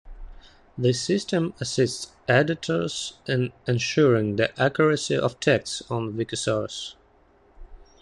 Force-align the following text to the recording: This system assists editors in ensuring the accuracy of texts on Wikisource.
This 0.79 0.99
system 0.99 1.53
assists 1.59 2.11
editors 2.27 3.19
in 3.27 3.53
ensuring 3.67 4.35
the 4.35 4.59
accuracy 4.59 5.15
of 5.15 5.39
texts 5.39 5.83
on 5.91 6.13
Wikisource. 6.13 6.95